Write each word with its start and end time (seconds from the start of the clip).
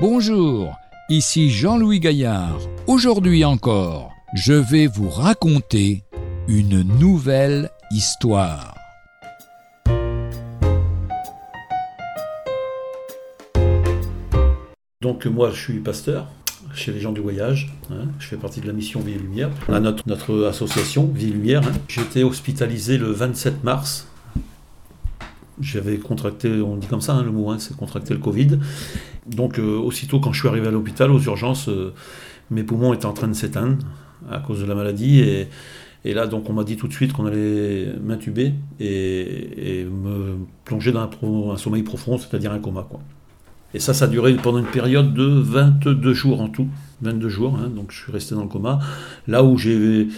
Bonjour, 0.00 0.74
ici 1.10 1.50
Jean-Louis 1.50 2.00
Gaillard. 2.00 2.58
Aujourd'hui 2.86 3.44
encore, 3.44 4.14
je 4.34 4.54
vais 4.54 4.86
vous 4.86 5.10
raconter 5.10 6.04
une 6.48 6.80
nouvelle 6.98 7.68
histoire. 7.90 8.74
Donc 15.02 15.26
moi 15.26 15.50
je 15.50 15.60
suis 15.60 15.80
pasteur 15.80 16.28
chez 16.72 16.92
les 16.92 17.00
gens 17.00 17.12
du 17.12 17.20
voyage, 17.20 17.70
hein. 17.90 18.06
je 18.18 18.26
fais 18.26 18.36
partie 18.36 18.62
de 18.62 18.66
la 18.68 18.72
mission 18.72 19.00
Vie 19.00 19.12
et 19.12 19.18
Lumière. 19.18 19.50
Notre, 19.68 20.46
association 20.46 21.10
Vie 21.14 21.28
et 21.28 21.32
Lumière. 21.32 21.62
hein. 21.66 22.00
Été 22.00 22.24
hospitalisé 22.24 22.96
le 22.96 23.10
27 23.12 23.64
mars. 23.64 24.06
J'avais 25.60 25.98
contracté, 25.98 26.48
on 26.62 26.76
dit 26.76 26.86
comme 26.86 27.02
ça 27.02 27.12
hein, 27.12 27.22
le 27.22 27.30
mot, 27.30 27.54
c'est 27.58 27.76
contracté 27.76 28.14
le 28.14 28.20
Covid. 28.20 28.58
Donc 29.30 29.58
euh, 29.58 29.76
aussitôt 29.78 30.20
quand 30.20 30.32
je 30.32 30.40
suis 30.40 30.48
arrivé 30.48 30.68
à 30.68 30.70
l'hôpital, 30.70 31.10
aux 31.10 31.20
urgences, 31.20 31.68
euh, 31.68 31.92
mes 32.50 32.62
poumons 32.62 32.92
étaient 32.92 33.06
en 33.06 33.12
train 33.12 33.28
de 33.28 33.34
s'éteindre 33.34 33.78
à 34.30 34.38
cause 34.38 34.60
de 34.60 34.66
la 34.66 34.74
maladie. 34.74 35.20
Et, 35.20 35.48
là 36.14 36.26
donc 36.26 36.48
on 36.48 36.52
m'a 36.52 36.64
dit 36.64 36.76
tout 36.76 36.88
de 36.88 36.92
suite 36.92 37.12
qu'on 37.12 37.26
allait 37.26 37.92
m'intuber 38.02 38.54
et, 38.80 39.84
me 39.84 40.36
plonger 40.64 40.92
dans 40.92 41.08
un, 41.52 41.56
sommeil 41.56 41.82
profond, 41.82 42.18
c'est-à-dire 42.18 42.52
un 42.52 42.58
coma. 42.58 42.86
Quoi. 42.88 43.00
Et 43.72 43.78
ça, 43.78 43.94
ça 43.94 44.06
a 44.06 44.08
duré 44.08 44.34
pendant 44.34 44.58
une 44.58 44.66
période 44.66 45.14
de 45.14 45.24
22 45.24 46.12
jours 46.12 46.40
en 46.40 46.48
tout. 46.48 46.66
22 47.02 47.28
jours, 47.28 47.56
hein, 47.56 47.70
donc 47.74 47.92
je 47.92 48.02
suis 48.02 48.12
resté 48.12 48.34
dans 48.34 48.42
le 48.42 48.48
coma. 48.48 48.80
Là 49.28 49.44
où 49.44 49.56
j'ai 49.56 50.08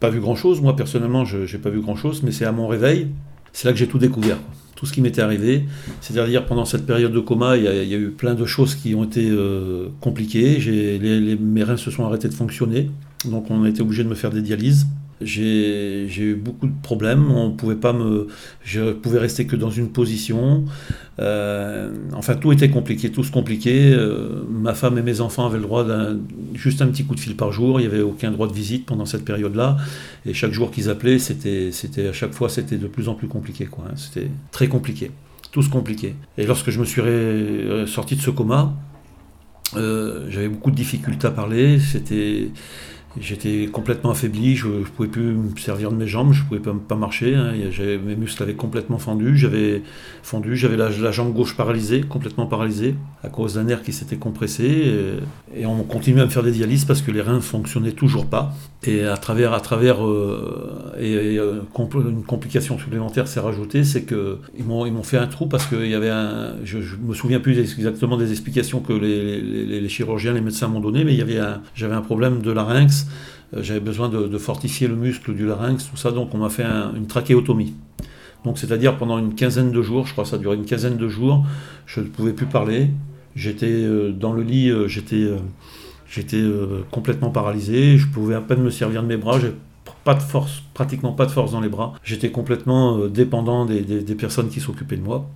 pas 0.00 0.10
vu 0.10 0.20
grand-chose, 0.20 0.60
moi 0.60 0.74
personnellement, 0.74 1.24
je 1.24 1.46
j'ai 1.46 1.58
pas 1.58 1.70
vu 1.70 1.80
grand-chose, 1.80 2.22
mais 2.22 2.32
c'est 2.32 2.44
à 2.44 2.52
mon 2.52 2.66
réveil, 2.66 3.08
c'est 3.52 3.68
là 3.68 3.72
que 3.72 3.78
j'ai 3.78 3.86
tout 3.86 3.98
découvert. 3.98 4.38
Tout 4.76 4.86
ce 4.86 4.92
qui 4.92 5.00
m'était 5.00 5.22
arrivé, 5.22 5.64
c'est-à-dire 6.00 6.46
pendant 6.46 6.64
cette 6.66 6.86
période 6.86 7.12
de 7.12 7.18
coma, 7.20 7.56
il 7.56 7.64
y, 7.64 7.68
a, 7.68 7.98
eu 7.98 8.10
plein 8.10 8.34
de 8.34 8.44
choses 8.44 8.74
qui 8.74 8.94
ont 8.94 9.04
été 9.04 9.28
euh, 9.28 9.88
compliquées. 10.00 10.58
Les- 10.60 10.98
les- 11.20 11.36
mes 11.36 11.64
reins 11.64 11.78
se 11.78 11.90
sont 11.90 12.04
arrêtés 12.04 12.28
de 12.28 12.34
fonctionner, 12.34 12.90
donc 13.24 13.50
on 13.50 13.64
a 13.64 13.68
été 13.68 13.80
obligé 13.80 14.04
de 14.04 14.08
me 14.08 14.14
faire 14.14 14.30
des 14.30 14.42
dialyses. 14.42 14.86
J'ai 15.20 16.06
eu 16.18 16.34
beaucoup 16.34 16.66
de 16.66 16.74
problèmes. 16.82 17.30
On 17.30 17.50
pouvait 17.50 17.76
pas 17.76 17.92
me, 17.92 18.28
je 18.62 18.92
pouvais 18.92 19.18
rester 19.18 19.46
que 19.46 19.56
dans 19.56 19.70
une 19.70 19.88
position. 19.88 20.64
Euh, 21.18 21.90
enfin, 22.12 22.34
tout 22.34 22.52
était 22.52 22.68
compliqué, 22.68 23.10
tout 23.10 23.24
se 23.24 23.32
compliquait. 23.32 23.92
Euh, 23.92 24.42
ma 24.50 24.74
femme 24.74 24.98
et 24.98 25.02
mes 25.02 25.20
enfants 25.20 25.46
avaient 25.46 25.58
le 25.58 25.64
droit 25.64 25.84
d'un 25.84 26.18
juste 26.54 26.82
un 26.82 26.88
petit 26.88 27.04
coup 27.04 27.14
de 27.14 27.20
fil 27.20 27.36
par 27.36 27.52
jour. 27.52 27.80
Il 27.80 27.88
n'y 27.88 27.92
avait 27.92 28.02
aucun 28.02 28.30
droit 28.30 28.48
de 28.48 28.52
visite 28.52 28.84
pendant 28.86 29.06
cette 29.06 29.24
période-là. 29.24 29.76
Et 30.26 30.34
chaque 30.34 30.52
jour 30.52 30.70
qu'ils 30.70 30.90
appelaient, 30.90 31.18
c'était, 31.18 31.70
c'était 31.72 32.08
à 32.08 32.12
chaque 32.12 32.32
fois, 32.32 32.48
c'était 32.48 32.76
de 32.76 32.86
plus 32.86 33.08
en 33.08 33.14
plus 33.14 33.28
compliqué. 33.28 33.66
Quoi, 33.66 33.84
hein. 33.88 33.94
C'était 33.96 34.28
très 34.50 34.68
compliqué, 34.68 35.10
tout 35.50 35.62
se 35.62 35.70
compliquait. 35.70 36.14
Et 36.36 36.46
lorsque 36.46 36.70
je 36.70 36.78
me 36.78 36.84
suis 36.84 37.00
sorti 37.86 38.16
de 38.16 38.20
ce 38.20 38.30
coma, 38.30 38.74
euh, 39.74 40.26
j'avais 40.28 40.48
beaucoup 40.48 40.70
de 40.70 40.76
difficultés 40.76 41.26
à 41.26 41.30
parler. 41.30 41.78
C'était 41.80 42.50
J'étais 43.20 43.68
complètement 43.72 44.10
affaibli, 44.10 44.56
je 44.56 44.68
ne 44.68 44.84
pouvais 44.84 45.08
plus 45.08 45.22
me 45.22 45.56
servir 45.56 45.90
de 45.90 45.96
mes 45.96 46.06
jambes, 46.06 46.32
je 46.32 46.42
ne 46.42 46.46
pouvais 46.46 46.74
pas, 46.86 46.96
marcher, 46.96 47.34
hein, 47.34 47.52
mes 48.04 48.16
muscles 48.16 48.42
avaient 48.42 48.54
complètement 48.54 48.98
fendu, 48.98 49.36
j'avais 49.36 49.82
fondu, 50.22 50.56
j'avais 50.56 50.76
la, 50.76 50.90
jambe 50.90 51.32
gauche 51.32 51.56
paralysée, 51.56 52.02
complètement 52.02 52.46
paralysée, 52.46 52.94
à 53.22 53.28
cause 53.28 53.54
d'un 53.54 53.64
nerf 53.64 53.82
qui 53.82 53.92
s'était 53.92 54.16
compressé, 54.16 54.92
et, 55.56 55.66
on 55.66 55.82
continuait 55.82 56.22
à 56.22 56.26
me 56.26 56.30
faire 56.30 56.42
des 56.42 56.52
dialyses 56.52 56.84
parce 56.84 57.00
que 57.00 57.10
les 57.10 57.22
reins 57.22 57.36
ne 57.36 57.40
fonctionnaient 57.40 57.92
toujours 57.92 58.26
pas, 58.26 58.54
et 58.84 59.04
à 59.04 59.16
travers, 59.16 59.52
à 59.52 59.60
travers 59.60 60.04
euh, 60.06 60.92
euh, 60.98 61.62
une 61.94 62.22
complication 62.22 62.78
supplémentaire 62.78 63.28
s'est 63.28 63.40
rajoutée, 63.40 63.84
c'est 63.84 64.04
qu'ils 64.04 64.64
m'ont 64.66 65.02
fait 65.02 65.18
un 65.18 65.26
trou 65.26 65.46
parce 65.46 65.66
qu'il 65.66 65.86
y 65.86 65.94
avait 65.94 66.10
un, 66.10 66.54
je, 66.64 66.80
je 66.80 66.96
me 66.96 67.14
souviens 67.14 67.40
plus 67.40 67.58
exactement 67.58 68.16
des 68.16 68.30
explications 68.30 68.80
que 68.80 68.92
les, 68.92 69.40
les- 69.40 69.88
chirurgiens, 69.88 70.32
les 70.32 70.40
médecins 70.40 70.68
m'ont 70.68 70.80
donné, 70.80 71.04
mais 71.04 71.16
j'avais 71.74 71.94
un 71.94 72.00
problème 72.02 72.42
de 72.42 72.50
larynx, 72.50 73.05
euh, 73.54 73.62
j'avais 73.62 73.80
besoin 73.80 74.08
de, 74.08 74.38
fortifier 74.38 74.88
le 74.88 74.96
muscle 74.96 75.34
du 75.34 75.46
larynx, 75.46 75.88
tout 75.88 75.96
ça, 75.96 76.10
donc 76.10 76.34
on 76.34 76.38
m'a 76.38 76.50
fait 76.50 76.64
un- 76.64 76.92
une 76.94 77.06
trachéotomie. 77.06 77.74
Donc 78.44 78.58
c'est-à-dire 78.58 78.96
pendant 78.96 79.18
une 79.18 79.34
quinzaine 79.34 79.72
de 79.72 79.82
jours, 79.82 80.06
je 80.06 80.12
crois 80.12 80.24
que 80.24 80.30
ça 80.30 80.36
a 80.36 80.38
duré 80.38 80.56
une 80.56 80.66
quinzaine 80.66 80.96
de 80.96 81.08
jours, 81.08 81.44
je 81.86 82.00
ne 82.00 82.06
pouvais 82.06 82.32
plus 82.32 82.46
parler. 82.46 82.90
J'étais 83.34 83.66
euh, 83.66 84.12
dans 84.12 84.32
le 84.32 84.42
lit, 84.42 84.70
euh, 84.70 84.88
j'étais 84.88 85.28
j'étais 86.08 86.42
complètement 86.92 87.30
paralysé, 87.30 87.98
je 87.98 88.06
pouvais 88.06 88.36
à 88.36 88.40
peine 88.40 88.62
me 88.62 88.70
servir 88.70 89.02
de 89.02 89.08
mes 89.08 89.16
bras, 89.16 89.40
j'ai 89.40 89.52
pas 90.04 90.14
de 90.14 90.22
force, 90.22 90.62
pratiquement 90.72 91.12
pas 91.12 91.26
de 91.26 91.32
force 91.32 91.50
dans 91.50 91.60
les 91.60 91.68
bras. 91.68 91.94
J'étais 92.04 92.30
complètement 92.30 93.08
dépendant 93.08 93.66
des, 93.66 94.14
personnes 94.14 94.48
qui 94.48 94.60
s'occupaient 94.60 94.96
de 94.96 95.02
moi. 95.02 95.28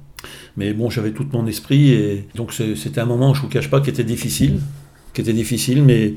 Mais 0.56 0.72
bon, 0.72 0.88
j'avais 0.88 1.10
tout 1.10 1.26
mon 1.32 1.44
esprit 1.46 1.90
et 1.90 2.28
donc 2.36 2.52
c'était 2.52 3.00
un 3.00 3.04
moment, 3.04 3.34
je 3.34 3.42
vous 3.42 3.48
cache 3.48 3.68
pas, 3.68 3.80
qui 3.80 3.90
était 3.90 4.04
difficile, 4.04 4.60
qui 5.12 5.22
était 5.22 5.32
difficile, 5.32 5.82
mais 5.82 6.14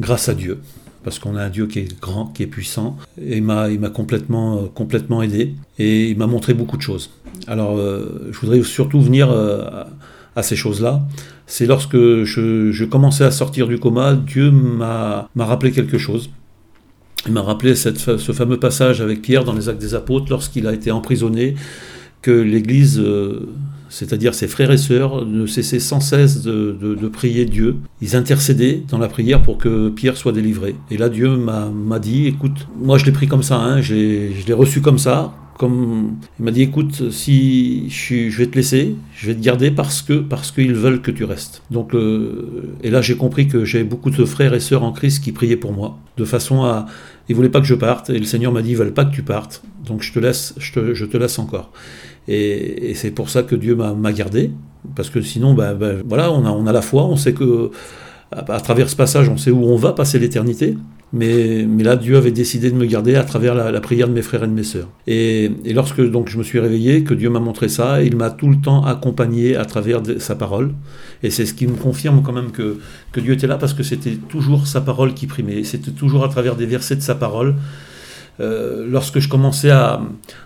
grâce 0.00 0.28
à 0.28 0.34
Dieu 0.34 0.60
parce 1.04 1.18
qu'on 1.18 1.36
a 1.36 1.44
un 1.44 1.50
Dieu 1.50 1.66
qui 1.66 1.80
est 1.80 2.00
grand, 2.00 2.26
qui 2.26 2.42
est 2.42 2.46
puissant, 2.46 2.96
et 3.20 3.38
il 3.38 3.42
m'a, 3.42 3.66
euh, 3.66 3.88
complètement 3.88 5.22
aidé, 5.22 5.54
et 5.78 6.10
il 6.10 6.18
m'a 6.18 6.26
montré 6.26 6.54
beaucoup 6.54 6.76
de 6.76 6.82
choses. 6.82 7.10
Alors, 7.46 7.76
euh, 7.76 8.30
je 8.30 8.38
voudrais 8.38 8.62
surtout 8.62 9.00
venir 9.00 9.30
euh, 9.30 9.84
à, 10.36 10.42
ces 10.42 10.56
choses-là. 10.56 11.02
C'est 11.46 11.66
lorsque 11.66 11.96
je, 11.96 12.84
commençais 12.84 13.24
à 13.24 13.30
sortir 13.30 13.66
du 13.68 13.78
coma, 13.78 14.14
Dieu 14.14 14.50
m'a, 14.50 15.28
rappelé 15.36 15.72
quelque 15.72 15.98
chose. 15.98 16.30
Il 17.26 17.32
m'a 17.32 17.42
rappelé 17.42 17.74
ce 17.74 18.32
fameux 18.32 18.58
passage 18.58 19.00
avec 19.00 19.22
Pierre 19.22 19.44
dans 19.44 19.52
les 19.52 19.68
Actes 19.68 19.80
des 19.80 19.94
Apôtres, 19.94 20.26
lorsqu'il 20.30 20.66
a 20.66 20.72
été 20.72 20.90
emprisonné, 20.90 21.54
que 22.20 22.30
l'Église, 22.30 23.02
c'est-à-dire 23.92 24.34
ses 24.34 24.48
frères 24.48 24.70
et 24.70 24.78
sœurs, 24.78 25.26
ne 25.26 25.44
cessaient 25.46 25.78
sans 25.78 26.00
cesse 26.00 26.42
de, 26.42 27.08
prier 27.12 27.44
Dieu. 27.44 27.76
Ils 28.00 28.16
intercédaient 28.16 28.82
dans 28.88 28.98
la 28.98 29.08
prière 29.08 29.42
pour 29.42 29.58
que 29.58 29.90
Pierre 29.90 30.16
soit 30.16 30.32
délivré. 30.32 30.74
Et 30.90 30.96
là, 30.96 31.10
Dieu 31.10 31.36
m'a 31.36 31.98
dit, 31.98 32.26
écoute, 32.26 32.66
moi 32.80 32.96
je 32.96 33.04
l'ai 33.04 33.12
pris 33.12 33.28
comme 33.28 33.42
ça, 33.42 33.56
hein, 33.56 33.82
je 33.82 33.94
l'ai 33.94 34.52
reçu 34.54 34.80
comme 34.80 34.98
ça. 34.98 35.34
Comme, 35.58 36.16
il 36.38 36.46
m'a 36.46 36.50
dit, 36.50 36.62
écoute, 36.62 37.10
si 37.10 37.88
je 37.90 38.36
vais 38.36 38.46
te 38.46 38.56
laisser, 38.56 38.96
je 39.14 39.26
vais 39.26 39.34
te 39.34 39.44
garder 39.44 39.70
parce 39.70 40.00
que 40.00 40.14
parce 40.14 40.50
qu'ils 40.50 40.74
veulent 40.74 41.02
que 41.02 41.10
tu 41.10 41.24
restes. 41.24 41.62
Donc, 41.70 41.94
euh, 41.94 42.74
et 42.82 42.90
là, 42.90 43.02
j'ai 43.02 43.16
compris 43.16 43.46
que 43.46 43.64
j'avais 43.64 43.84
beaucoup 43.84 44.10
de 44.10 44.24
frères 44.24 44.54
et 44.54 44.60
sœurs 44.60 44.82
en 44.82 44.92
Christ 44.92 45.22
qui 45.22 45.30
priaient 45.30 45.58
pour 45.58 45.72
moi, 45.72 45.98
de 46.16 46.24
façon 46.24 46.64
à, 46.64 46.86
ils 47.28 47.36
voulaient 47.36 47.48
pas 47.48 47.60
que 47.60 47.66
je 47.66 47.74
parte, 47.74 48.10
et 48.10 48.18
le 48.18 48.24
Seigneur 48.24 48.52
m'a 48.52 48.62
dit, 48.62 48.70
ils 48.70 48.76
veulent 48.76 48.94
pas 48.94 49.04
que 49.04 49.14
tu 49.14 49.22
partes, 49.22 49.62
donc 49.86 50.02
je 50.02 50.12
te 50.12 50.18
laisse, 50.18 50.54
je 50.58 50.72
te, 50.72 50.94
je 50.94 51.04
te 51.04 51.16
laisse 51.16 51.38
encore. 51.38 51.70
Et, 52.28 52.92
c'est 52.94 53.10
pour 53.10 53.30
ça 53.30 53.42
que 53.42 53.54
Dieu 53.54 53.74
m'a 53.74 54.12
gardé, 54.12 54.50
parce 54.94 55.10
que 55.10 55.20
sinon, 55.22 55.54
ben, 55.54 56.02
voilà, 56.06 56.30
on 56.30 56.44
a, 56.44 56.50
on 56.50 56.66
a 56.66 56.72
la 56.72 56.82
foi, 56.82 57.04
on 57.04 57.16
sait 57.16 57.32
que 57.32 57.70
à 58.32 58.60
travers 58.60 58.88
ce 58.88 58.96
passage, 58.96 59.28
on 59.28 59.36
sait 59.36 59.50
où 59.50 59.64
on 59.64 59.76
va 59.76 59.92
passer 59.92 60.18
l'éternité. 60.18 60.76
Mais, 61.14 61.66
là, 61.78 61.96
Dieu 61.96 62.16
avait 62.16 62.30
décidé 62.30 62.70
de 62.70 62.76
me 62.76 62.86
garder 62.86 63.16
à 63.16 63.24
travers 63.24 63.54
la, 63.54 63.80
prière 63.80 64.08
de 64.08 64.14
mes 64.14 64.22
frères 64.22 64.44
et 64.44 64.46
de 64.46 64.52
mes 64.52 64.62
sœurs. 64.62 64.88
Et, 65.06 65.50
lorsque 65.66 66.00
donc 66.00 66.28
je 66.28 66.38
me 66.38 66.42
suis 66.42 66.58
réveillé, 66.58 67.04
que 67.04 67.12
Dieu 67.12 67.28
m'a 67.28 67.40
montré 67.40 67.68
ça, 67.68 68.02
il 68.02 68.16
m'a 68.16 68.30
tout 68.30 68.48
le 68.48 68.56
temps 68.56 68.84
accompagné 68.84 69.56
à 69.56 69.64
travers 69.64 70.00
sa 70.18 70.34
parole. 70.34 70.72
Et 71.22 71.30
c'est 71.30 71.44
ce 71.44 71.52
qui 71.52 71.66
me 71.66 71.76
confirme 71.76 72.22
quand 72.22 72.32
même 72.32 72.50
que 72.50 72.78
Dieu 73.20 73.34
était 73.34 73.46
là, 73.46 73.58
parce 73.58 73.74
que 73.74 73.82
c'était 73.82 74.16
toujours 74.16 74.66
sa 74.66 74.80
parole 74.80 75.12
qui 75.12 75.26
primait. 75.26 75.64
C'était 75.64 75.90
toujours 75.90 76.24
à 76.24 76.28
travers 76.28 76.56
des 76.56 76.66
versets 76.66 76.96
de 76.96 77.02
sa 77.02 77.14
parole. 77.14 77.56
Euh, 78.40 78.86
lorsque 78.88 79.18
je 79.18 79.28
commençais 79.28 79.70
à, 79.70 80.00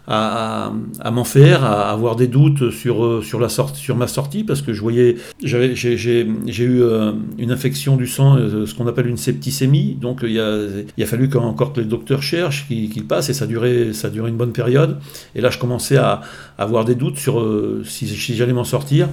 à, 0.08 0.72
m'en 1.12 1.24
faire, 1.24 1.64
à 1.64 1.90
avoir 1.90 2.16
des 2.16 2.26
doutes 2.26 2.70
sur, 2.70 3.04
euh, 3.04 3.22
sur, 3.22 3.38
la 3.38 3.48
sur 3.48 3.96
ma 3.96 4.08
sortie, 4.08 4.42
parce 4.42 4.60
que 4.60 4.72
je 4.72 4.80
voyais, 4.80 5.16
j'ai 5.42 6.22
eu 6.26 6.82
euh, 6.82 7.12
une 7.38 7.52
infection 7.52 7.96
du 7.96 8.06
sang, 8.06 8.36
ce 8.36 8.74
qu'on 8.74 8.86
appelle 8.88 9.06
une 9.06 9.16
septicémie, 9.16 9.96
donc 10.00 10.20
il 10.24 10.38
a, 10.40 10.66
a 10.98 11.06
fallu 11.06 11.28
qu'encore 11.28 11.72
que 11.72 11.80
les 11.80 11.86
docteurs 11.86 12.22
cherchent, 12.22 12.66
qu'ils 12.66 12.90
qu'ils 12.90 13.06
passent, 13.06 13.28
et 13.28 13.34
ça 13.34 13.46
durait, 13.46 13.92
ça 13.92 14.10
durait 14.10 14.30
une 14.30 14.36
bonne 14.36 14.52
période. 14.52 14.98
Et 15.34 15.40
là, 15.40 15.50
je 15.50 15.58
commençais 15.58 15.96
à, 15.96 16.22
avoir 16.58 16.84
des 16.84 16.94
doutes 16.94 17.18
sur 17.18 17.44
si, 17.84 18.08
si 18.08 18.34
j'allais 18.34 18.52
m'en 18.52 18.64
sortir. 18.64 19.08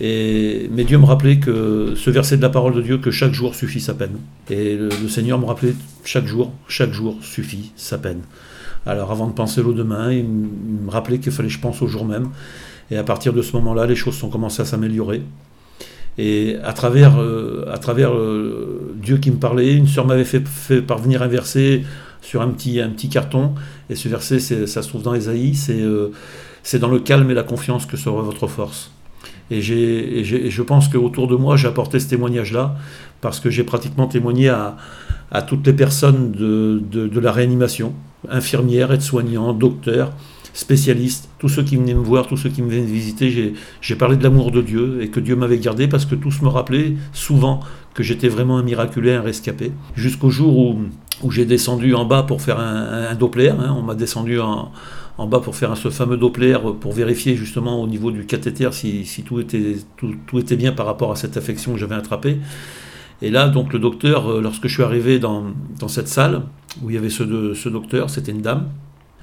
Mais 0.00 0.84
Dieu 0.84 0.98
me 0.98 1.04
rappelait 1.04 1.38
que 1.38 1.94
ce 1.96 2.10
verset 2.10 2.36
de 2.36 2.42
la 2.42 2.50
parole 2.50 2.74
de 2.74 2.82
Dieu, 2.82 2.98
que 2.98 3.10
chaque 3.10 3.32
jour 3.32 3.54
suffit 3.54 3.80
sa 3.80 3.94
peine. 3.94 4.18
Et 4.50 4.76
le, 4.76 4.90
Seigneur 5.08 5.38
me 5.38 5.44
rappelait 5.44 5.74
chaque 6.04 6.26
jour, 6.26 6.52
chaque 6.68 6.92
jour 6.92 7.18
suffit 7.22 7.72
sa 7.76 7.98
peine. 7.98 8.22
Alors 8.86 9.10
avant 9.12 9.26
de 9.26 9.32
penser 9.32 9.60
au 9.60 9.72
demain, 9.72 10.12
il 10.12 10.24
me 10.24 10.90
rappelait 10.90 11.18
qu'il 11.18 11.32
fallait 11.32 11.48
que 11.48 11.54
je 11.54 11.60
pense 11.60 11.80
au 11.80 11.86
jour 11.86 12.04
même. 12.04 12.30
Et 12.90 12.96
à 12.96 13.04
partir 13.04 13.32
de 13.32 13.40
ce 13.40 13.52
moment-là, 13.56 13.86
les 13.86 13.96
choses 13.96 14.16
sont 14.16 14.28
commencées 14.28 14.62
à 14.62 14.66
s'améliorer. 14.66 15.22
Et 16.18 16.56
à 16.62 16.72
travers, 16.72 17.20
euh, 17.20 17.64
à 17.72 17.78
travers 17.78 18.14
euh, 18.14 18.94
Dieu 18.96 19.16
qui 19.18 19.30
me 19.30 19.36
parlait, 19.36 19.74
une 19.74 19.88
sœur 19.88 20.06
m'avait 20.06 20.24
fait, 20.24 20.42
parvenir 20.82 21.22
un 21.22 21.28
verset 21.28 21.82
sur 22.22 22.40
un 22.42 22.48
petit, 22.48 23.08
carton. 23.08 23.54
Et 23.90 23.94
ce 23.94 24.08
verset, 24.08 24.38
ça 24.38 24.82
se 24.82 24.88
trouve 24.88 25.02
dans 25.02 25.14
Ésaïe, 25.14 25.54
c'est 25.54 25.80
euh, 25.80 26.12
c'est 26.62 26.78
dans 26.78 26.88
le 26.88 26.98
calme 26.98 27.30
et 27.30 27.34
la 27.34 27.42
confiance 27.42 27.84
que 27.84 27.96
sera 27.96 28.22
votre 28.22 28.46
force. 28.46 28.90
Et, 29.50 29.60
je 29.60 30.62
pense 30.62 30.88
qu'autour 30.88 31.28
de 31.28 31.36
moi, 31.36 31.56
j'ai 31.56 31.68
apporté 31.68 32.00
ce 32.00 32.08
témoignage-là, 32.08 32.76
parce 33.20 33.40
que 33.40 33.50
j'ai 33.50 33.64
pratiquement 33.64 34.06
témoigné 34.06 34.48
à, 34.48 34.76
toutes 35.48 35.66
les 35.66 35.72
personnes 35.72 36.30
de, 36.30 36.80
de- 36.90 37.08
de 37.08 37.20
la 37.20 37.32
réanimation, 37.32 37.92
infirmières, 38.30 38.92
aides-soignants, 38.92 39.52
docteurs, 39.52 40.12
spécialistes, 40.52 41.28
tous 41.38 41.48
ceux 41.48 41.64
qui 41.64 41.76
venaient 41.76 41.94
me 41.94 42.00
voir, 42.04 42.28
tous 42.28 42.36
ceux 42.36 42.48
qui 42.48 42.62
me 42.62 42.70
venaient 42.70 42.82
visiter, 42.86 43.54
j'ai 43.80 43.96
parlé 43.96 44.16
de 44.16 44.22
l'amour 44.22 44.52
de 44.52 44.62
Dieu 44.62 45.00
et 45.02 45.08
que 45.08 45.18
Dieu 45.18 45.34
m'avait 45.34 45.58
gardé 45.58 45.88
parce 45.88 46.06
que 46.06 46.14
tous 46.14 46.40
me 46.42 46.48
rappelaient 46.48 46.94
souvent 47.12 47.60
que 47.92 48.04
j'étais 48.04 48.28
vraiment 48.28 48.58
un 48.58 48.62
miraculé, 48.62 49.12
un 49.12 49.22
rescapé. 49.22 49.72
Jusqu'au 49.96 50.30
jour 50.30 50.56
où, 50.56 50.78
où 51.22 51.30
j'ai 51.32 51.44
descendu 51.44 51.94
en 51.94 52.04
bas 52.04 52.22
pour 52.22 52.40
faire 52.40 52.60
un, 52.60 53.14
Doppler, 53.16 53.48
hein. 53.48 53.74
on 53.76 53.82
m'a 53.82 53.96
descendu 53.96 54.38
en, 54.38 54.70
en, 55.18 55.26
bas 55.26 55.40
pour 55.40 55.56
faire 55.56 55.76
ce 55.76 55.90
fameux 55.90 56.16
Doppler 56.16 56.56
pour 56.80 56.92
vérifier 56.92 57.36
justement 57.36 57.80
au 57.82 57.86
niveau 57.86 58.10
du 58.10 58.26
cathéter 58.26 58.68
si, 58.72 59.24
tout, 59.24 59.40
était, 59.40 60.56
bien 60.56 60.72
par 60.72 60.86
rapport 60.86 61.12
à 61.12 61.16
cette 61.16 61.36
affection 61.36 61.72
que 61.72 61.78
j'avais 61.78 61.94
attrapée. 61.94 62.38
Et 63.22 63.30
là, 63.30 63.48
donc 63.48 63.72
le 63.72 63.78
docteur, 63.78 64.28
euh, 64.28 64.40
lorsque 64.40 64.66
je 64.66 64.74
suis 64.74 64.82
arrivé 64.82 65.18
dans, 65.18 65.44
dans 65.78 65.88
cette 65.88 66.08
salle 66.08 66.42
où 66.82 66.90
il 66.90 66.94
y 66.94 66.98
avait 66.98 67.10
ce, 67.10 67.54
ce 67.54 67.68
docteur, 67.68 68.10
c'était 68.10 68.32
une 68.32 68.42
dame, 68.42 68.68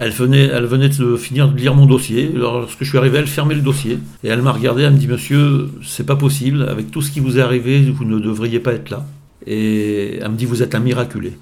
elle 0.04 0.12
venait, 0.12 0.46
elle 0.46 0.66
venait 0.66 0.90
de 0.90 1.16
finir 1.16 1.48
de 1.48 1.56
lire 1.56 1.76
mon 1.76 1.86
dossier. 1.86 2.32
Lorsque 2.34 2.84
je 2.84 2.90
suis 2.90 2.98
arrivé, 2.98 3.20
elle 3.20 3.28
fermait 3.28 3.54
le 3.54 3.62
dossier. 3.62 4.00
Et 4.24 4.30
elle 4.30 4.42
m'a 4.42 4.52
regardé, 4.52 4.82
elle 4.82 4.94
me 4.94 4.98
dit 4.98 5.08
Monsieur, 5.08 5.70
c'est 5.84 6.08
pas 6.08 6.16
possible, 6.16 6.68
avec 6.68 6.90
tout 6.90 7.04
ce 7.04 7.12
qui 7.12 7.20
vous 7.20 7.38
est 7.38 7.42
arrivé, 7.42 7.82
vous 7.82 8.04
ne 8.04 8.18
devriez 8.18 8.60
pas 8.60 8.74
être 8.74 8.90
là. 8.90 9.06
Et 9.46 10.18
elle 10.18 10.32
me 10.32 10.38
dit 10.38 10.46
Vous 10.46 10.64
êtes 10.64 10.74
un 10.74 10.80
miraculé. 10.80 11.34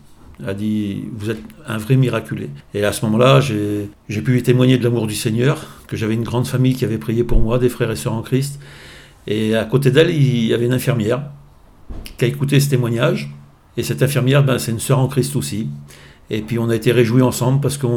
A 0.46 0.54
dit 0.54 1.04
Vous 1.14 1.30
êtes 1.30 1.42
un 1.68 1.78
vrai 1.78 1.96
miraculé. 1.96 2.50
Et 2.74 2.86
à 2.86 2.94
ce 2.94 3.06
moment-là, 3.06 3.40
j'ai 3.42 4.22
pu 4.22 4.42
témoigner 4.42 4.78
de 4.78 4.84
l'amour 4.84 5.08
du 5.08 5.16
Seigneur, 5.16 5.66
que 5.88 5.98
j'avais 5.98 6.14
une 6.14 6.24
grande 6.24 6.48
famille 6.48 6.76
qui 6.76 6.86
avait 6.86 6.98
prié 6.98 7.24
pour 7.24 7.40
moi, 7.40 7.60
des 7.60 7.70
frères 7.70 7.92
et 7.92 7.96
sœurs 7.96 8.14
en 8.14 8.22
Christ. 8.22 8.60
Et 9.28 9.56
à 9.56 9.66
côté 9.66 9.92
d'elle, 9.92 10.10
il 10.10 10.46
y 10.46 10.54
avait 10.54 10.66
une 10.66 10.74
infirmière 10.74 11.24
qui 12.18 12.26
a 12.26 12.28
écouté 12.28 12.60
ce 12.60 12.70
témoignage. 12.70 13.32
Et 13.78 13.84
cette 13.84 14.02
infirmière, 14.02 14.44
ben, 14.44 14.60
c'est 14.60 14.72
une 14.72 14.80
sœur 14.80 15.00
en 15.00 15.08
Christ 15.08 15.36
aussi. 15.36 15.68
Et 16.30 16.42
puis 16.42 16.60
on 16.60 16.70
a 16.70 16.76
été 16.76 16.92
réjouis 16.92 17.22
ensemble 17.22 17.60
parce 17.60 17.78
que 17.78 17.88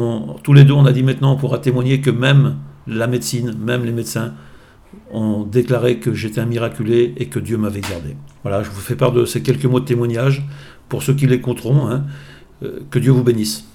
tous 0.41 0.53
les 0.53 0.63
deux, 0.63 0.73
on 0.73 0.85
a 0.85 0.91
dit 0.91 1.03
maintenant, 1.03 1.33
on 1.33 1.37
pourra 1.37 1.59
témoigner 1.59 2.01
que 2.01 2.09
même 2.09 2.57
la 2.87 3.07
médecine, 3.07 3.55
même 3.59 3.85
les 3.85 3.91
médecins, 3.91 4.33
ont 5.11 5.43
déclaré 5.43 5.99
que 5.99 6.13
j'étais 6.13 6.41
un 6.41 6.45
miraculé 6.45 7.13
et 7.17 7.27
que 7.27 7.39
Dieu 7.39 7.57
m'avait 7.57 7.81
gardé. 7.81 8.15
Voilà, 8.43 8.63
je 8.63 8.69
vous 8.69 8.81
fais 8.81 8.95
part 8.95 9.11
de 9.11 9.25
ces 9.25 9.41
quelques 9.41 9.65
mots 9.65 9.79
de 9.79 9.85
témoignage 9.85 10.43
pour 10.89 11.03
ceux 11.03 11.13
qui 11.13 11.27
l'écouteront. 11.27 11.87
Hein, 11.87 12.05
euh, 12.63 12.79
que 12.89 12.97
Dieu 12.99 13.11
vous 13.11 13.23
bénisse. 13.23 13.65